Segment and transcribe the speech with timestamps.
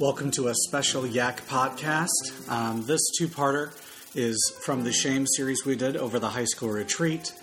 [0.00, 2.48] Welcome to a special Yak podcast.
[2.48, 3.70] Um, this two parter
[4.16, 7.34] is from the Shame series we did over the high school retreat,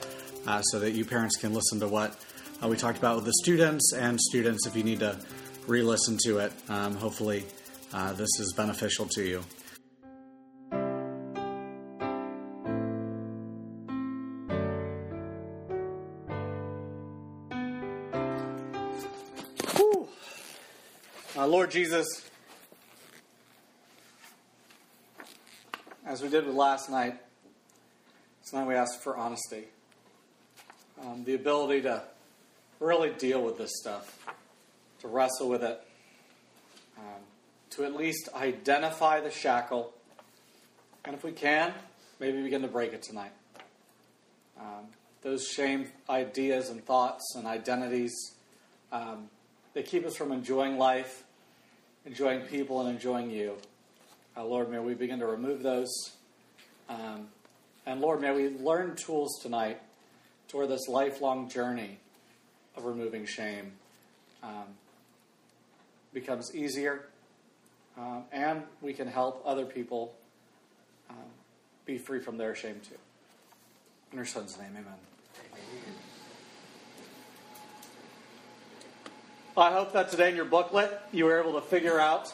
[0.47, 2.20] uh, so that you parents can listen to what
[2.64, 5.20] uh, we talked about with the students, and students, if you need to
[5.68, 7.46] re listen to it, um, hopefully
[7.93, 9.43] uh, this is beneficial to you.
[21.37, 22.28] Uh, Lord Jesus,
[26.18, 27.16] as we did with last night,
[28.50, 29.66] tonight we ask for honesty.
[31.00, 32.02] Um, the ability to
[32.80, 34.26] really deal with this stuff,
[35.02, 35.80] to wrestle with it,
[36.98, 37.22] um,
[37.70, 39.94] to at least identify the shackle,
[41.06, 41.72] and if we can,
[42.20, 43.34] maybe begin to break it tonight.
[44.59, 44.88] Um,
[45.22, 48.16] those shame ideas and thoughts and identities,
[48.92, 49.30] um,
[49.76, 51.26] they keep us from enjoying life,
[52.08, 53.58] enjoying people, and enjoying you.
[54.38, 56.12] Uh, Lord, may we begin to remove those.
[56.90, 57.30] Um,
[57.88, 59.82] and Lord, may we learn tools tonight
[60.48, 61.98] toward this lifelong journey
[62.76, 63.72] of removing shame
[64.44, 64.66] um,
[66.14, 67.08] becomes easier,
[67.98, 70.14] um, and we can help other people
[71.10, 71.16] um,
[71.88, 72.96] be free from their shame too.
[74.12, 74.86] In your son's name, amen.
[79.58, 82.32] I hope that today in your booklet you were able to figure out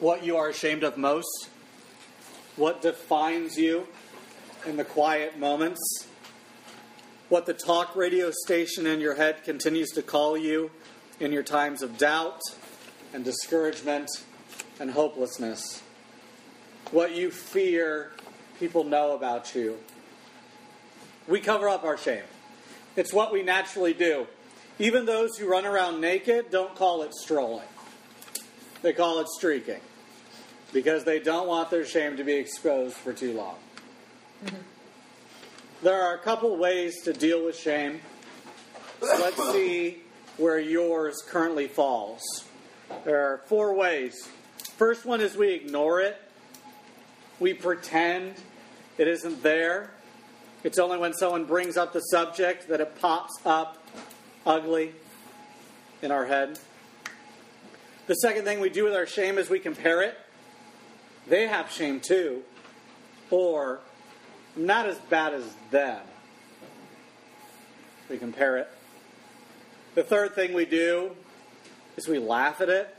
[0.00, 1.50] what you are ashamed of most,
[2.56, 3.86] what defines you
[4.66, 6.06] in the quiet moments,
[7.28, 10.70] what the talk radio station in your head continues to call you
[11.20, 12.40] in your times of doubt
[13.12, 14.08] and discouragement
[14.80, 15.82] and hopelessness,
[16.92, 18.12] what you fear
[18.58, 19.78] people know about you.
[21.28, 22.24] We cover up our shame.
[22.96, 24.26] It's what we naturally do.
[24.78, 27.68] Even those who run around naked don't call it strolling,
[28.80, 29.80] they call it streaking
[30.72, 33.56] because they don't want their shame to be exposed for too long.
[34.44, 34.56] Mm-hmm.
[35.82, 38.00] There are a couple ways to deal with shame.
[39.00, 40.02] So let's see
[40.36, 42.20] where yours currently falls.
[43.04, 44.28] There are four ways.
[44.76, 46.20] First one is we ignore it,
[47.38, 48.34] we pretend
[48.98, 49.90] it isn't there.
[50.62, 53.82] It's only when someone brings up the subject that it pops up
[54.44, 54.92] ugly
[56.02, 56.58] in our head.
[58.06, 60.18] The second thing we do with our shame is we compare it.
[61.30, 62.42] They have shame too.
[63.30, 63.78] Or,
[64.56, 66.02] not as bad as them.
[68.10, 68.68] We compare it.
[69.94, 71.12] The third thing we do
[71.96, 72.94] is we laugh at it.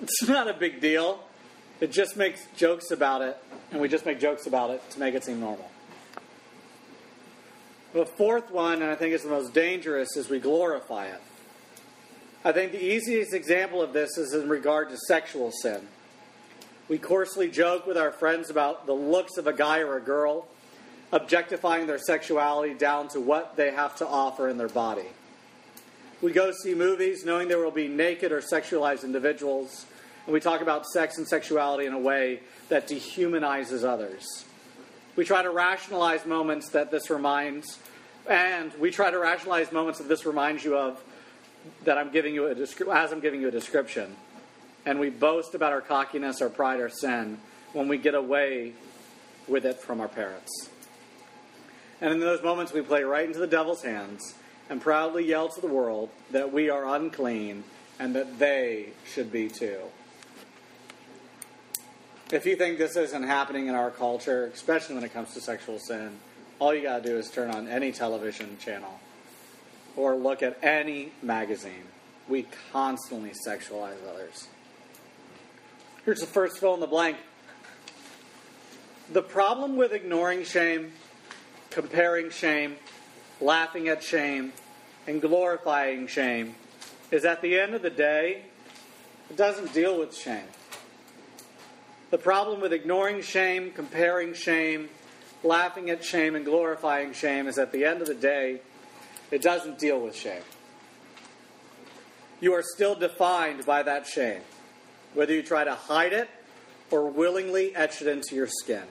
[0.00, 1.24] It's not a big deal.
[1.80, 3.36] It just makes jokes about it,
[3.72, 5.68] and we just make jokes about it to make it seem normal.
[7.92, 11.20] The fourth one, and I think it's the most dangerous, is we glorify it.
[12.44, 15.88] I think the easiest example of this is in regard to sexual sin.
[16.90, 20.48] We coarsely joke with our friends about the looks of a guy or a girl,
[21.12, 25.06] objectifying their sexuality down to what they have to offer in their body.
[26.20, 29.86] We go see movies knowing there will be naked or sexualized individuals,
[30.26, 32.40] and we talk about sex and sexuality in a way
[32.70, 34.44] that dehumanizes others.
[35.14, 37.78] We try to rationalize moments that this reminds,
[38.28, 41.00] and we try to rationalize moments that this reminds you of
[41.84, 44.16] that I'm giving you a as I'm giving you a description.
[44.86, 47.38] And we boast about our cockiness, our pride, our sin
[47.72, 48.72] when we get away
[49.46, 50.70] with it from our parents.
[52.00, 54.34] And in those moments, we play right into the devil's hands
[54.70, 57.64] and proudly yell to the world that we are unclean
[57.98, 59.78] and that they should be too.
[62.32, 65.78] If you think this isn't happening in our culture, especially when it comes to sexual
[65.78, 66.12] sin,
[66.60, 69.00] all you got to do is turn on any television channel
[69.96, 71.84] or look at any magazine.
[72.28, 74.46] We constantly sexualize others.
[76.04, 77.18] Here's the first fill in the blank.
[79.12, 80.92] The problem with ignoring shame,
[81.70, 82.76] comparing shame,
[83.40, 84.52] laughing at shame,
[85.06, 86.54] and glorifying shame
[87.10, 88.42] is at the end of the day,
[89.28, 90.46] it doesn't deal with shame.
[92.10, 94.88] The problem with ignoring shame, comparing shame,
[95.42, 98.60] laughing at shame, and glorifying shame is at the end of the day,
[99.30, 100.42] it doesn't deal with shame.
[102.40, 104.40] You are still defined by that shame,
[105.14, 106.28] whether you try to hide it
[106.90, 108.84] or willingly etch it into your skin.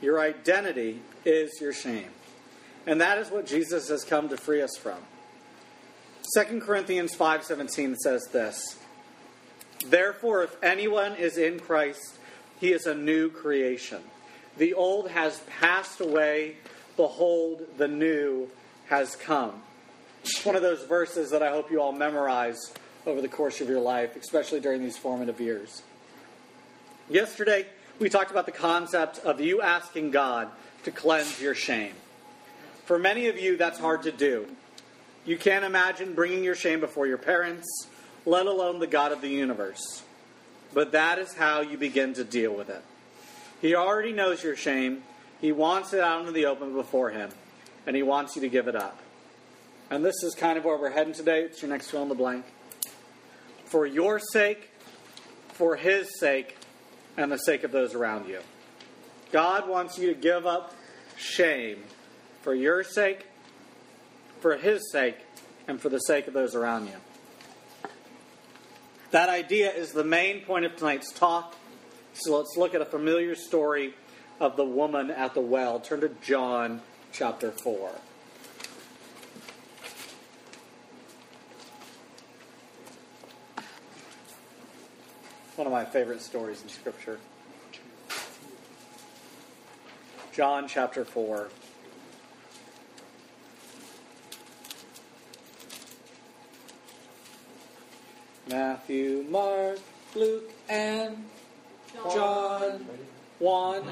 [0.00, 2.10] Your identity is your shame.
[2.86, 4.98] And that is what Jesus has come to free us from.
[6.36, 8.78] 2 Corinthians 5:17 says this:
[9.86, 12.18] Therefore if anyone is in Christ,
[12.60, 14.02] he is a new creation.
[14.56, 16.56] The old has passed away,
[16.96, 18.50] behold, the new
[18.88, 19.62] has come.
[20.22, 22.72] It's One of those verses that I hope you all memorize
[23.06, 25.82] over the course of your life, especially during these formative years.
[27.08, 27.66] Yesterday,
[27.98, 30.48] we talked about the concept of you asking God
[30.84, 31.94] to cleanse your shame.
[32.84, 34.46] For many of you, that's hard to do.
[35.24, 37.86] You can't imagine bringing your shame before your parents,
[38.26, 40.02] let alone the God of the universe.
[40.74, 42.82] But that is how you begin to deal with it.
[43.60, 45.02] He already knows your shame.
[45.40, 47.30] He wants it out into the open before Him,
[47.86, 48.98] and He wants you to give it up.
[49.90, 51.42] And this is kind of where we're heading today.
[51.42, 52.44] It's your next fill in the blank.
[53.72, 54.68] For your sake,
[55.54, 56.58] for His sake,
[57.16, 58.40] and the sake of those around you.
[59.32, 60.74] God wants you to give up
[61.16, 61.78] shame
[62.42, 63.24] for your sake,
[64.40, 65.16] for His sake,
[65.66, 67.88] and for the sake of those around you.
[69.10, 71.56] That idea is the main point of tonight's talk.
[72.12, 73.94] So let's look at a familiar story
[74.38, 75.80] of the woman at the well.
[75.80, 77.90] Turn to John chapter 4.
[85.62, 87.20] One of my favorite stories in Scripture.
[90.32, 91.50] John chapter 4.
[98.50, 99.78] Matthew, Mark,
[100.16, 101.26] Luke, and
[102.12, 102.84] John.
[103.38, 103.84] One.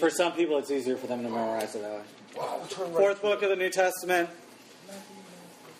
[0.00, 2.90] For some people, it's easier for them to memorize it that way.
[2.96, 4.28] Fourth book of the New Testament.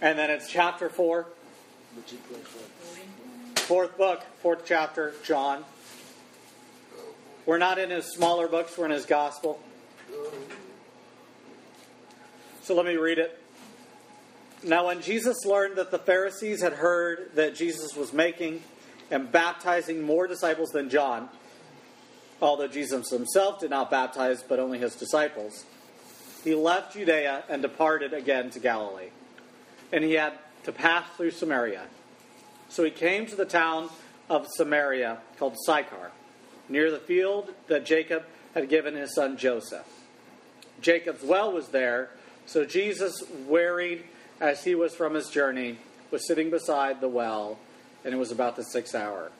[0.01, 1.27] And then it's chapter 4.
[3.67, 5.65] Fourth book, fourth chapter, John.
[7.47, 9.61] We're not in his smaller books, we're in his gospel.
[12.63, 13.39] So let me read it.
[14.65, 18.63] Now, when Jesus learned that the Pharisees had heard that Jesus was making
[19.13, 21.29] and baptizing more disciples than John,
[22.41, 25.65] although Jesus himself did not baptize, but only his disciples,
[26.43, 29.11] he left Judea and departed again to Galilee.
[29.93, 30.33] And he had
[30.65, 31.83] to pass through Samaria.
[32.73, 33.91] So he came to the town
[34.31, 36.11] of Samaria called Sychar,
[36.71, 38.25] near the field that Jacob
[38.55, 39.87] had given his son Joseph.
[40.81, 42.09] Jacob's well was there,
[42.47, 44.05] so Jesus, wearied
[44.41, 45.81] as he was from his journey,
[46.11, 47.59] was sitting beside the well,
[48.07, 49.31] and it was about the sixth hour.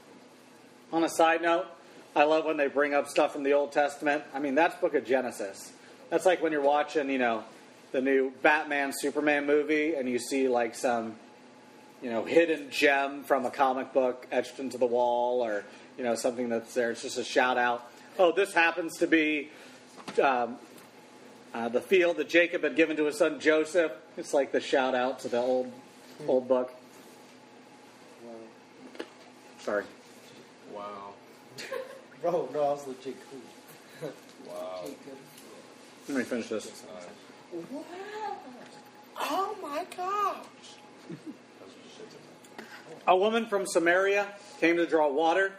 [0.93, 1.65] On a side note,
[2.15, 4.25] I love when they bring up stuff from the Old Testament.
[4.35, 5.73] I mean, that's book of Genesis.
[6.11, 7.45] That's like when you're watching, you know,
[7.93, 11.17] the new Batman Superman movie and you see like some,
[12.03, 15.65] you know, hidden gem from a comic book etched into the wall or,
[15.97, 16.91] you know, something that's there.
[16.91, 17.89] It's just a shout out.
[18.19, 19.51] Oh, this happens to be
[20.23, 20.57] um,
[21.55, 23.93] uh, the field that Jacob had given to his son Joseph.
[24.17, 25.73] It's like the shout out to the old
[26.27, 26.73] old book.
[29.59, 29.85] Sorry.
[30.75, 31.15] Wow.
[32.21, 34.11] Bro, no, I was legit cool.
[34.45, 34.81] Wow.
[34.83, 34.99] Jacob.
[36.09, 36.83] Let me finish this.
[37.71, 38.35] Wow.
[39.21, 40.45] Oh my gosh.
[43.07, 44.29] A woman from Samaria
[44.61, 45.53] came to draw water.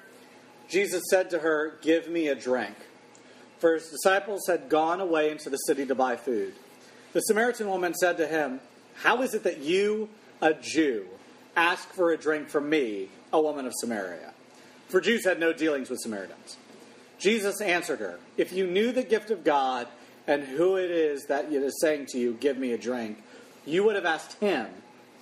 [0.70, 2.76] Jesus said to her, Give me a drink.
[3.60, 6.54] For his disciples had gone away into the city to buy food.
[7.14, 8.60] The Samaritan woman said to him,
[8.96, 10.10] How is it that you,
[10.42, 11.06] a Jew,
[11.56, 14.34] ask for a drink from me, a woman of Samaria?
[14.88, 16.58] For Jews had no dealings with Samaritans.
[17.20, 19.88] Jesus answered her, If you knew the gift of God
[20.28, 23.24] and who it is that it is saying to you, Give me a drink,
[23.66, 24.68] you would have asked him,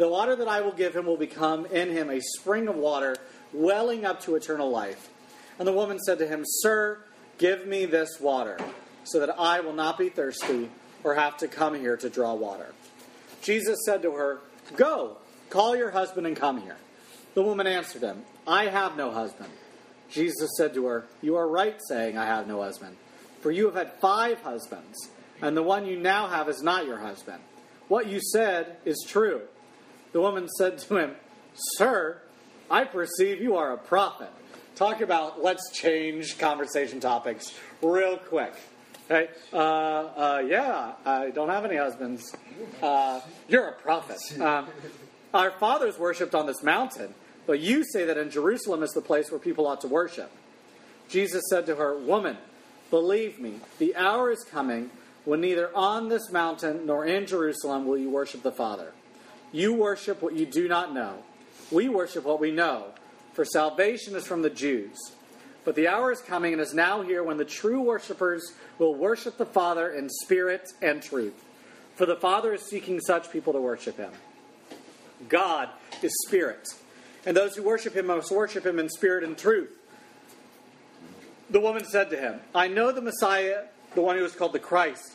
[0.00, 3.18] The water that I will give him will become in him a spring of water
[3.52, 5.10] welling up to eternal life.
[5.58, 7.04] And the woman said to him, Sir,
[7.36, 8.56] give me this water,
[9.04, 10.70] so that I will not be thirsty
[11.04, 12.72] or have to come here to draw water.
[13.42, 14.40] Jesus said to her,
[14.74, 15.18] Go,
[15.50, 16.78] call your husband and come here.
[17.34, 19.50] The woman answered him, I have no husband.
[20.10, 22.96] Jesus said to her, You are right saying, I have no husband.
[23.42, 25.10] For you have had five husbands,
[25.42, 27.42] and the one you now have is not your husband.
[27.88, 29.42] What you said is true.
[30.12, 31.16] The woman said to him,
[31.54, 32.20] Sir,
[32.70, 34.30] I perceive you are a prophet.
[34.74, 37.52] Talk about let's change conversation topics
[37.82, 38.54] real quick.
[39.10, 39.28] Okay?
[39.52, 42.34] Uh, uh, yeah, I don't have any husbands.
[42.80, 44.18] Uh, you're a prophet.
[44.40, 44.68] Um,
[45.34, 47.14] our fathers worshipped on this mountain,
[47.46, 50.30] but you say that in Jerusalem is the place where people ought to worship.
[51.08, 52.36] Jesus said to her, Woman,
[52.90, 54.90] believe me, the hour is coming
[55.24, 58.92] when neither on this mountain nor in Jerusalem will you worship the Father.
[59.52, 61.22] You worship what you do not know.
[61.70, 62.86] We worship what we know,
[63.32, 64.96] for salvation is from the Jews.
[65.64, 69.36] But the hour is coming and is now here when the true worshippers will worship
[69.36, 71.44] the Father in spirit and truth.
[71.96, 74.12] For the Father is seeking such people to worship him.
[75.28, 75.68] God
[76.02, 76.66] is spirit,
[77.26, 79.70] and those who worship him must worship him in spirit and truth.
[81.50, 83.64] The woman said to him, I know the Messiah,
[83.94, 85.14] the one who is called the Christ.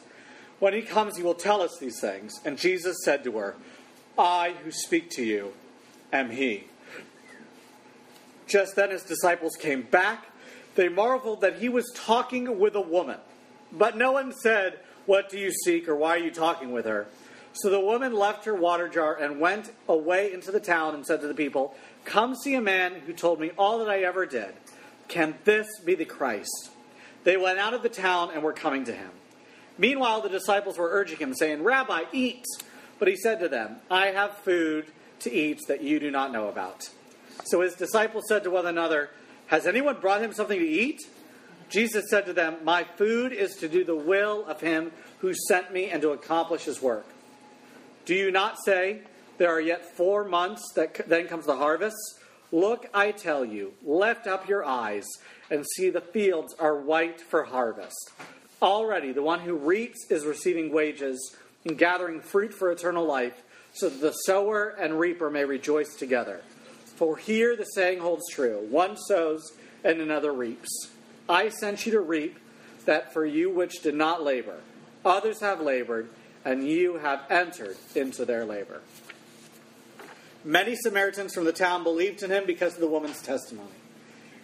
[0.60, 2.40] When he comes, he will tell us these things.
[2.46, 3.56] And Jesus said to her,
[4.18, 5.54] I who speak to you
[6.12, 6.66] am he.
[8.48, 10.28] Just then his disciples came back.
[10.76, 13.18] They marveled that he was talking with a woman.
[13.72, 17.08] But no one said, What do you seek, or why are you talking with her?
[17.54, 21.22] So the woman left her water jar and went away into the town and said
[21.22, 24.54] to the people, Come see a man who told me all that I ever did.
[25.08, 26.72] Can this be the Christ?
[27.24, 29.10] They went out of the town and were coming to him.
[29.78, 32.46] Meanwhile, the disciples were urging him, saying, Rabbi, eat.
[33.00, 34.86] But he said to them, I have food
[35.20, 36.90] to eat that you do not know about.
[37.46, 39.10] So his disciples said to one another,
[39.48, 41.02] Has anyone brought him something to eat?
[41.70, 45.74] Jesus said to them, My food is to do the will of him who sent
[45.74, 47.08] me and to accomplish his work.
[48.06, 49.02] Do you not say,
[49.38, 51.98] There are yet four months, that then comes the harvest?
[52.52, 55.06] Look, I tell you, lift up your eyes
[55.50, 58.12] and see the fields are white for harvest.
[58.62, 63.42] Already the one who reaps is receiving wages and gathering fruit for eternal life,
[63.74, 66.42] so that the sower and reaper may rejoice together.
[66.96, 69.52] For here the saying holds true one sows
[69.84, 70.92] and another reaps.
[71.28, 72.40] I sent you to reap
[72.86, 74.60] that for you which did not labor.
[75.04, 76.10] Others have labored,
[76.44, 78.82] and you have entered into their labor.
[80.44, 83.70] Many Samaritans from the town believed in him because of the woman's testimony.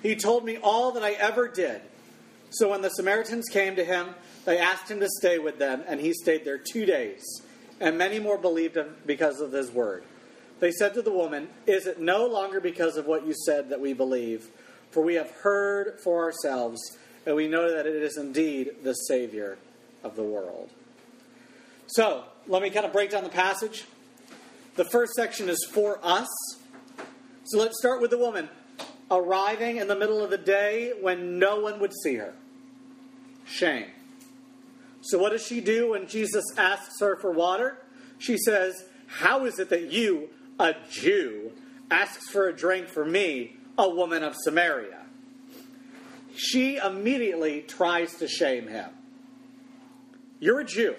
[0.01, 1.81] He told me all that I ever did.
[2.49, 5.99] So when the Samaritans came to him, they asked him to stay with them, and
[5.99, 7.23] he stayed there two days.
[7.79, 10.03] And many more believed him because of his word.
[10.59, 13.81] They said to the woman, Is it no longer because of what you said that
[13.81, 14.47] we believe?
[14.91, 16.79] For we have heard for ourselves,
[17.25, 19.57] and we know that it is indeed the Savior
[20.03, 20.69] of the world.
[21.87, 23.85] So, let me kind of break down the passage.
[24.75, 26.29] The first section is for us.
[27.45, 28.49] So let's start with the woman
[29.11, 32.33] arriving in the middle of the day when no one would see her.
[33.45, 33.87] Shame.
[35.01, 37.77] So, what does she do when Jesus asks her for water?
[38.19, 40.29] She says, How is it that you,
[40.59, 41.51] a Jew,
[41.89, 44.99] asks for a drink for me, a woman of Samaria?
[46.35, 48.89] She immediately tries to shame him.
[50.39, 50.95] You're a Jew.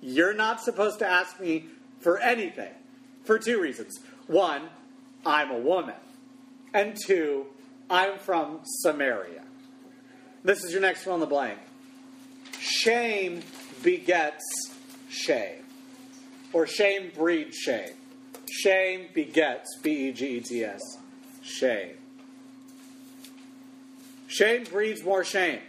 [0.00, 1.66] You're not supposed to ask me
[2.00, 2.72] for anything
[3.24, 3.98] for two reasons.
[4.26, 4.62] One,
[5.24, 5.96] I'm a woman.
[6.72, 7.46] And two,
[7.90, 9.42] I'm from Samaria.
[10.44, 11.58] This is your next one on the blank.
[12.60, 13.42] Shame
[13.82, 14.44] begets
[15.08, 15.64] shame.
[16.52, 17.94] Or shame breeds shame.
[18.50, 20.80] Shame begets, B E G E T S,
[21.42, 21.96] shame.
[24.28, 25.60] Shame breeds more shame.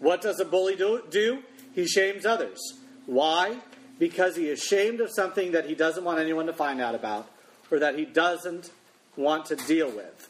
[0.00, 1.02] What does a bully do?
[1.10, 1.42] do?
[1.74, 2.58] He shames others.
[3.06, 3.56] Why?
[3.98, 7.28] Because he is ashamed of something that he doesn't want anyone to find out about
[7.70, 8.70] or that he doesn't
[9.16, 10.28] want to deal with.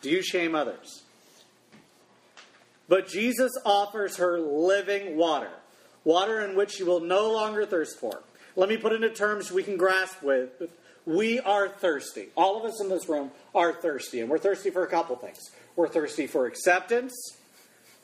[0.00, 1.02] Do you shame others?
[2.88, 5.50] But Jesus offers her living water,
[6.04, 8.22] water in which she will no longer thirst for.
[8.56, 10.72] Let me put it into terms we can grasp with.
[11.04, 12.28] We are thirsty.
[12.36, 15.50] All of us in this room are thirsty, and we're thirsty for a couple things.
[15.76, 17.14] We're thirsty for acceptance,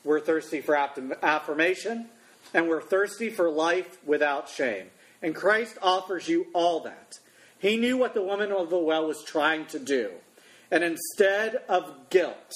[0.03, 2.05] we're thirsty for affirmation,
[2.53, 4.87] and we're thirsty for life without shame.
[5.21, 7.13] And Christ offers you all that.
[7.59, 10.11] He knew what the woman of the well was trying to do.
[10.71, 12.53] And instead of guilt,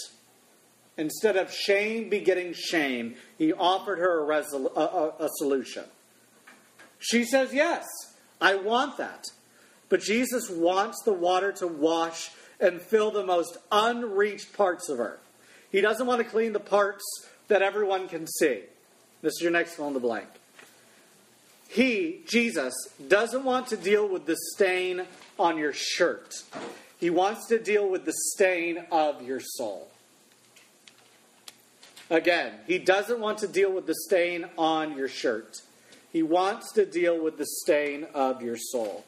[1.00, 5.86] instead of shame begetting shame, he offered her a, resol- a, a, a solution.
[7.00, 7.88] She says, Yes,
[8.42, 9.26] I want that.
[9.88, 12.30] But Jesus wants the water to wash
[12.60, 15.20] and fill the most unreached parts of her.
[15.72, 17.04] He doesn't want to clean the parts
[17.48, 18.62] that everyone can see.
[19.22, 20.28] This is your next fill in the blank.
[21.70, 22.74] He, Jesus,
[23.08, 25.04] doesn't want to deal with the stain
[25.38, 26.34] on your shirt.
[26.98, 29.88] He wants to deal with the stain of your soul.
[32.10, 35.58] Again, he doesn't want to deal with the stain on your shirt.
[36.12, 39.06] He wants to deal with the stain of your soul.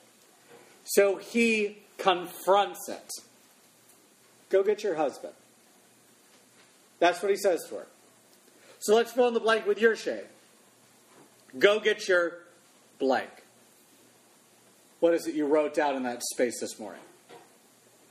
[0.83, 3.11] So he confronts it.
[4.49, 5.33] Go get your husband.
[6.99, 7.87] That's what he says to her.
[8.79, 10.25] So let's fill in the blank with your shame.
[11.57, 12.33] Go get your
[12.99, 13.29] blank.
[14.99, 17.01] What is it you wrote down in that space this morning?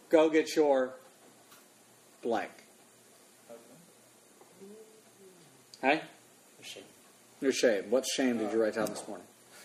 [0.09, 0.95] Go get your
[2.23, 2.51] blank.
[5.83, 6.03] Hey?
[6.59, 6.83] Your Shame.
[7.41, 7.91] Your shame.
[7.91, 9.27] What shame did you write down this morning?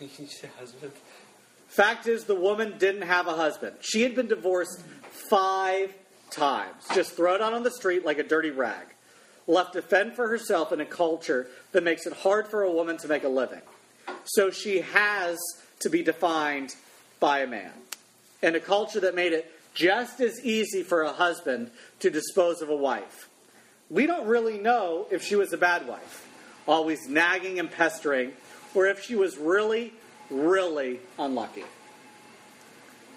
[0.58, 0.92] husband.
[1.68, 3.76] Fact is, the woman didn't have a husband.
[3.80, 4.82] She had been divorced
[5.30, 5.94] five
[6.30, 6.84] times.
[6.94, 8.86] Just thrown out on the street like a dirty rag.
[9.46, 12.96] Left to fend for herself in a culture that makes it hard for a woman
[12.98, 13.60] to make a living.
[14.24, 15.38] So she has
[15.80, 16.74] to be defined
[17.20, 17.72] by a man.
[18.42, 21.70] In a culture that made it just as easy for a husband
[22.00, 23.28] to dispose of a wife.
[23.88, 26.26] We don't really know if she was a bad wife,
[26.66, 28.32] always nagging and pestering,
[28.74, 29.92] or if she was really,
[30.30, 31.64] really unlucky.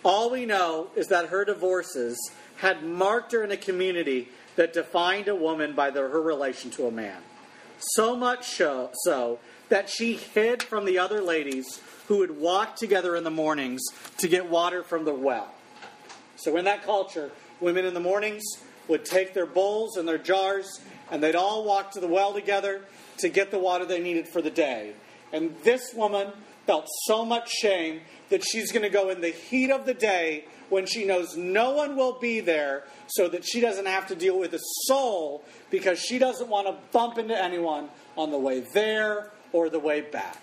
[0.04, 2.18] All we know is that her divorces
[2.58, 6.86] had marked her in a community that defined a woman by the, her relation to
[6.88, 7.22] a man.
[7.80, 13.16] So much so, so that she hid from the other ladies who would walk together
[13.16, 13.82] in the mornings
[14.18, 15.54] to get water from the well.
[16.36, 18.44] So, in that culture, women in the mornings
[18.90, 20.82] would take their bowls and their jars
[21.12, 22.82] and they'd all walk to the well together
[23.18, 24.94] to get the water they needed for the day.
[25.32, 26.32] And this woman
[26.66, 30.46] felt so much shame that she's going to go in the heat of the day
[30.70, 34.38] when she knows no one will be there so that she doesn't have to deal
[34.38, 39.32] with a soul because she doesn't want to bump into anyone on the way there
[39.52, 40.38] or the way back.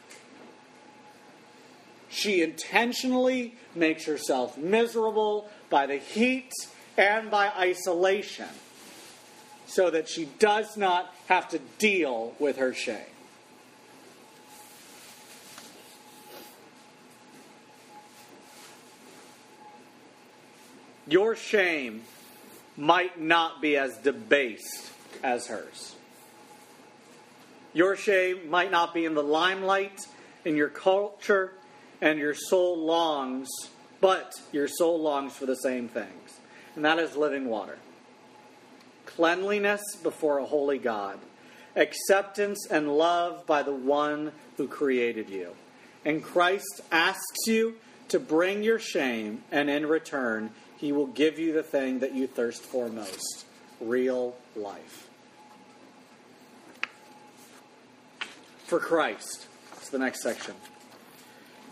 [2.08, 6.52] She intentionally makes herself miserable by the heat
[6.96, 8.48] and by isolation
[9.66, 12.98] so that she does not have to deal with her shame.
[21.08, 22.02] Your shame
[22.76, 24.90] might not be as debased
[25.22, 25.94] as hers.
[27.72, 30.06] Your shame might not be in the limelight
[30.46, 31.52] in your culture,
[32.00, 33.48] and your soul longs,
[34.00, 36.38] but your soul longs for the same things,
[36.76, 37.78] and that is living water.
[39.06, 41.18] Cleanliness before a holy God,
[41.74, 45.54] acceptance and love by the one who created you.
[46.04, 47.76] And Christ asks you
[48.08, 52.26] to bring your shame, and in return, he will give you the thing that you
[52.26, 53.46] thirst for most
[53.80, 55.08] real life.
[58.66, 59.46] For Christ.
[59.72, 60.54] That's the next section.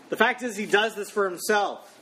[0.09, 1.94] The fact is, he does this for himself.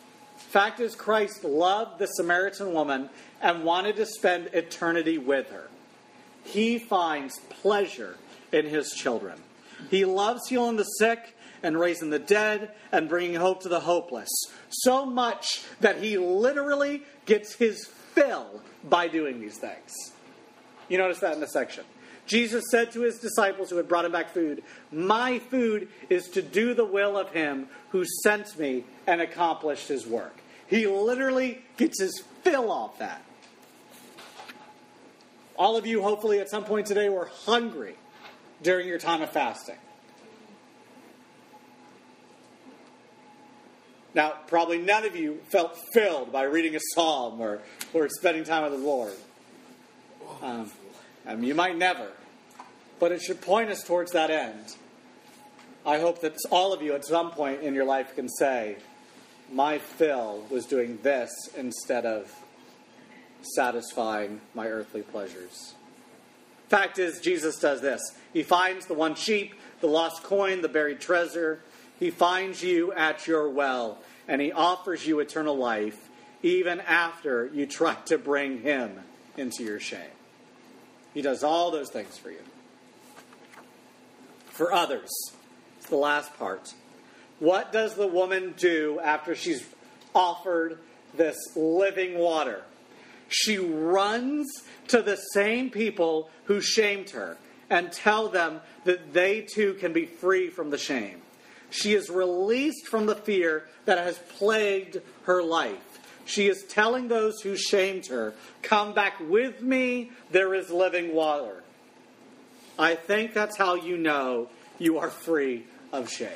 [0.54, 3.10] Fact is, Christ loved the Samaritan woman
[3.42, 5.68] and wanted to spend eternity with her.
[6.44, 8.18] He finds pleasure
[8.52, 9.40] in his children.
[9.90, 14.30] He loves healing the sick and raising the dead and bringing hope to the hopeless.
[14.70, 19.92] So much that he literally gets his fill by doing these things.
[20.88, 21.84] You notice that in the section.
[22.28, 26.44] Jesus said to his disciples who had brought him back food, My food is to
[26.44, 30.42] do the will of him who sent me and accomplished his work.
[30.74, 33.22] He literally gets his fill off that.
[35.56, 37.94] All of you, hopefully, at some point today, were hungry
[38.64, 39.78] during your time of fasting.
[44.16, 47.62] Now, probably none of you felt filled by reading a psalm or,
[47.94, 49.14] or spending time with the Lord.
[50.42, 50.72] Um,
[51.28, 52.10] I mean, you might never,
[53.00, 54.76] but it should point us towards that end.
[55.86, 58.78] I hope that all of you at some point in your life can say,
[59.54, 62.34] My fill was doing this instead of
[63.44, 65.76] satisfying my earthly pleasures.
[66.70, 68.02] Fact is, Jesus does this.
[68.34, 71.60] He finds the one sheep, the lost coin, the buried treasure.
[72.00, 76.10] He finds you at your well, and he offers you eternal life,
[76.42, 79.02] even after you try to bring him
[79.38, 80.00] into your shame.
[81.14, 82.42] He does all those things for you.
[84.46, 85.12] For others,
[85.78, 86.74] it's the last part.
[87.44, 89.68] What does the woman do after she's
[90.16, 90.80] offered
[91.14, 92.64] this living water?
[93.28, 94.48] She runs
[94.88, 97.36] to the same people who shamed her
[97.70, 101.22] and tell them that they too can be free from the shame.
[101.70, 106.00] She is released from the fear that has plagued her life.
[106.24, 111.62] She is telling those who shamed her, Come back with me, there is living water.
[112.80, 114.48] I think that's how you know
[114.80, 116.30] you are free of shame.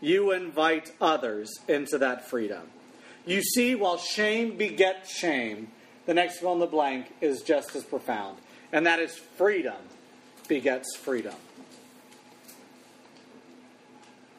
[0.00, 2.62] You invite others into that freedom.
[3.26, 5.68] You see, while shame begets shame,
[6.06, 8.38] the next fill in the blank is just as profound,
[8.72, 9.76] and that is freedom
[10.48, 11.34] begets freedom.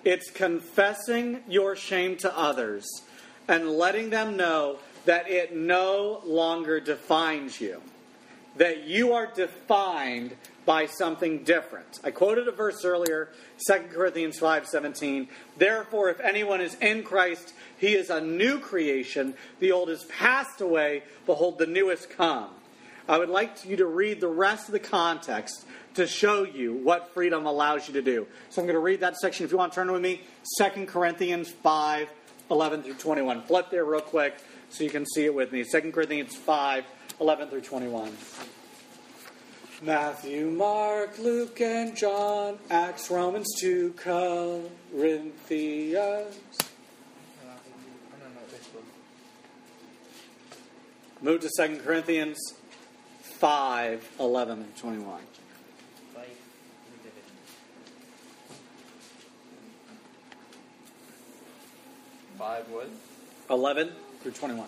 [0.04, 2.88] It's confessing your shame to others
[3.48, 7.82] and letting them know that it no longer defines you,
[8.56, 10.36] that you are defined
[10.70, 12.00] by something different.
[12.04, 13.30] I quoted a verse earlier,
[13.66, 15.28] 2 Corinthians 5:17.
[15.58, 19.34] Therefore, if anyone is in Christ, he is a new creation.
[19.58, 22.52] The old is passed away, behold the new come.
[23.08, 27.16] I would like you to read the rest of the context to show you what
[27.16, 28.28] freedom allows you to do.
[28.52, 29.46] So I'm going to read that section.
[29.46, 30.22] If you want to turn with me,
[30.60, 32.10] 2 Corinthians 5
[32.52, 33.42] 11 through 21.
[33.42, 34.36] Flip there real quick
[34.70, 35.64] so you can see it with me.
[35.64, 36.86] 2 Corinthians 5
[37.20, 38.16] 11 through 21.
[39.82, 45.38] Matthew, Mark, Luke, and John, Acts, Romans 2, Corinthians.
[51.22, 52.38] Move to 2 Corinthians
[53.22, 55.22] 5 11 through 21.
[62.38, 62.90] Five what?
[63.50, 64.68] 11 through 21.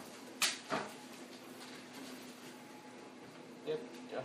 [3.65, 3.79] Yep.
[4.11, 4.19] Yeah.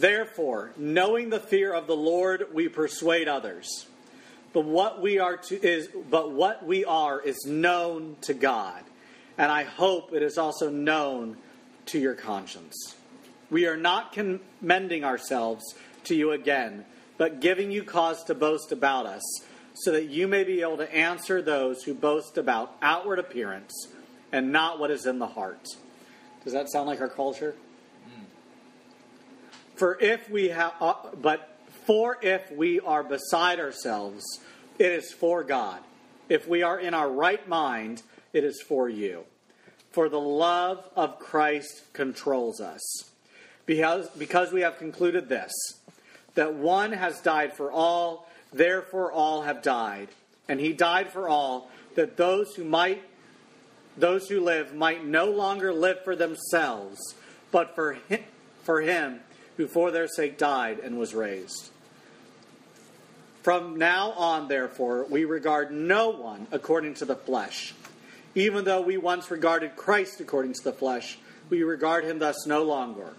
[0.00, 3.86] Therefore, knowing the fear of the Lord, we persuade others.
[4.52, 8.82] But what we are to is but what we are is known to God,
[9.36, 11.36] and I hope it is also known
[11.86, 12.94] to your conscience.
[13.50, 15.64] We are not commending ourselves
[16.04, 16.84] to you again,
[17.16, 19.22] but giving you cause to boast about us,
[19.74, 23.88] so that you may be able to answer those who boast about outward appearance
[24.30, 25.66] and not what is in the heart.
[26.44, 27.56] Does that sound like our culture?
[29.78, 34.24] For if we have, uh, but for if we are beside ourselves,
[34.76, 35.80] it is for God.
[36.28, 39.24] If we are in our right mind, it is for you.
[39.92, 42.82] For the love of Christ controls us.
[43.66, 45.52] Because, because we have concluded this,
[46.34, 50.08] that one has died for all, therefore all have died.
[50.48, 53.02] And he died for all, that those who might
[53.96, 57.16] those who live might no longer live for themselves,
[57.50, 58.22] but for him,
[58.62, 59.18] for him
[59.58, 61.68] who for their sake died and was raised.
[63.42, 67.74] From now on, therefore, we regard no one according to the flesh.
[68.34, 71.18] Even though we once regarded Christ according to the flesh,
[71.50, 73.14] we regard him thus no longer.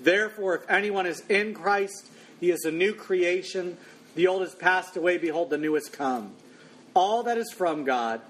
[0.00, 2.06] Therefore, if anyone is in Christ,
[2.40, 3.76] he is a new creation.
[4.14, 6.32] The old has passed away, behold, the new has come.
[6.94, 8.22] All that is from God,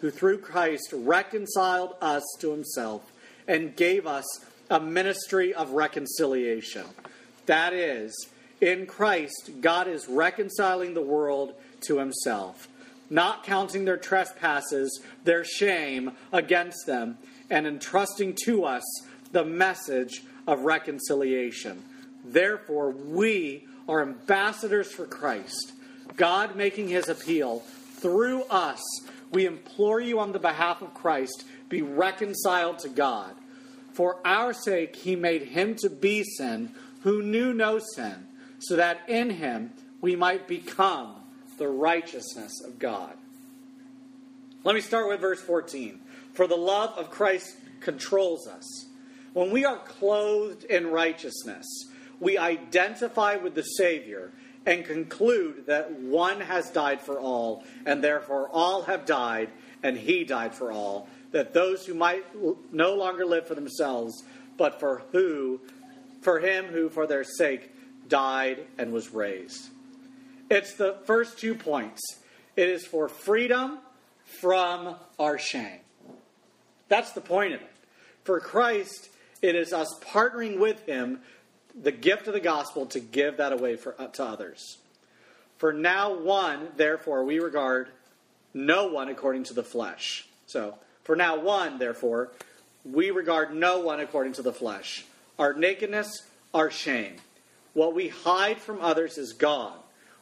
[0.00, 3.12] who through Christ reconciled us to himself
[3.46, 4.24] and gave us
[4.70, 6.86] a ministry of reconciliation.
[7.46, 8.28] That is,
[8.60, 12.68] in Christ, God is reconciling the world to himself,
[13.08, 17.18] not counting their trespasses, their shame against them,
[17.50, 18.84] and entrusting to us
[19.32, 21.82] the message of reconciliation.
[22.24, 25.72] Therefore, we are ambassadors for Christ,
[26.16, 27.60] God making his appeal
[27.96, 28.80] through us.
[29.32, 33.34] We implore you on the behalf of Christ, be reconciled to God.
[33.92, 38.26] For our sake, he made him to be sin who knew no sin,
[38.58, 41.16] so that in him we might become
[41.58, 43.14] the righteousness of God.
[44.64, 46.00] Let me start with verse 14.
[46.34, 48.86] For the love of Christ controls us.
[49.32, 51.66] When we are clothed in righteousness,
[52.18, 54.32] we identify with the Savior
[54.66, 59.48] and conclude that one has died for all, and therefore all have died,
[59.82, 62.24] and he died for all, that those who might
[62.72, 64.22] no longer live for themselves,
[64.56, 65.60] but for who,
[66.22, 67.70] for him who for their sake
[68.08, 69.68] died and was raised.
[70.50, 72.00] It's the first two points.
[72.56, 73.78] It is for freedom
[74.40, 75.80] from our shame.
[76.88, 77.70] That's the point of it.
[78.24, 79.08] For Christ,
[79.40, 81.20] it is us partnering with him
[81.80, 84.78] the gift of the gospel to give that away for, uh, to others.
[85.56, 87.88] For now, one, therefore, we regard
[88.52, 90.26] no one according to the flesh.
[90.46, 90.74] So,
[91.10, 92.30] for now, one, therefore,
[92.84, 95.04] we regard no one according to the flesh.
[95.40, 96.22] Our nakedness,
[96.54, 97.16] our shame.
[97.74, 99.76] What we hide from others is gone.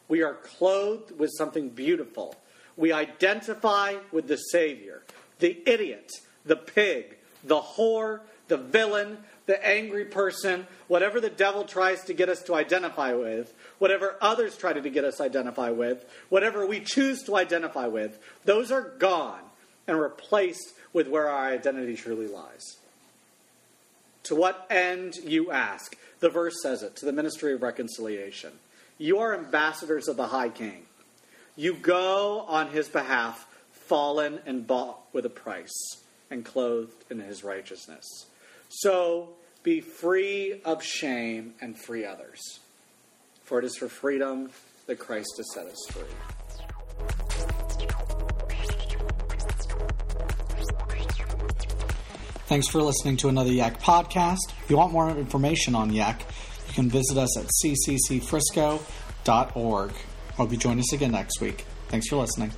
[0.07, 2.33] We are clothed with something beautiful.
[2.75, 5.03] We identify with the Savior.
[5.37, 6.09] The idiot,
[6.43, 12.29] the pig, the whore, the villain, the angry person, whatever the devil tries to get
[12.29, 16.79] us to identify with, whatever others try to get us to identify with, whatever we
[16.79, 19.41] choose to identify with, those are gone
[19.89, 22.77] and replaced with where our identity truly lies.
[24.23, 25.97] To what end, you ask?
[26.19, 28.51] The verse says it to the ministry of reconciliation.
[28.99, 30.83] You are ambassadors of the High King.
[31.55, 35.97] You go on his behalf, fallen and bought with a price,
[36.29, 38.05] and clothed in his righteousness.
[38.69, 39.29] So
[39.63, 42.59] be free of shame and free others.
[43.43, 44.51] For it is for freedom
[44.85, 46.38] that Christ has set us free.
[52.49, 54.39] Thanks for listening to another Yak podcast.
[54.63, 56.25] If you want more information on Yak,
[56.67, 59.91] you can visit us at cccfrisco.org.
[60.35, 61.67] Hope you join us again next week.
[61.89, 62.51] Thanks for listening.